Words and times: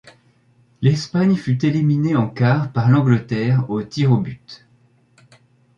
L'Espagne 0.81 1.35
fut 1.35 1.63
éliminée 1.63 2.15
en 2.15 2.27
quarts 2.27 2.71
par 2.71 2.89
l'Angleterre 2.89 3.69
aux 3.69 3.83
tirs 3.83 4.11
aux 4.11 4.17
buts. 4.17 4.41